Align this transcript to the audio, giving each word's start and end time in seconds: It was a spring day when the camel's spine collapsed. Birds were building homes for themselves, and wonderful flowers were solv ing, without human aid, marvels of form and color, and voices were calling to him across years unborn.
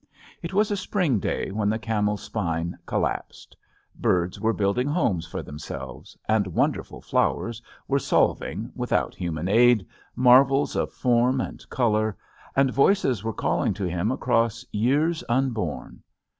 It 0.41 0.51
was 0.51 0.71
a 0.71 0.75
spring 0.77 1.19
day 1.19 1.51
when 1.51 1.69
the 1.69 1.77
camel's 1.77 2.23
spine 2.23 2.75
collapsed. 2.87 3.55
Birds 3.93 4.39
were 4.39 4.51
building 4.51 4.87
homes 4.87 5.27
for 5.27 5.43
themselves, 5.43 6.17
and 6.27 6.47
wonderful 6.47 7.01
flowers 7.01 7.61
were 7.87 7.99
solv 7.99 8.41
ing, 8.43 8.71
without 8.75 9.13
human 9.13 9.47
aid, 9.47 9.85
marvels 10.15 10.75
of 10.75 10.91
form 10.91 11.39
and 11.39 11.69
color, 11.69 12.17
and 12.55 12.71
voices 12.73 13.23
were 13.23 13.31
calling 13.31 13.75
to 13.75 13.83
him 13.85 14.11
across 14.11 14.65
years 14.71 15.23
unborn. 15.29 16.01